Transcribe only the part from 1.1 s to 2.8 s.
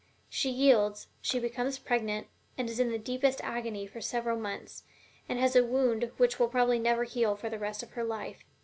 becomes pregnant, and is